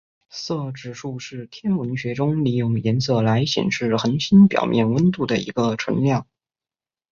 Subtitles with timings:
[0.31, 6.25] 色指数是天文学中利用颜色来显示恒星表面温度的一个纯量。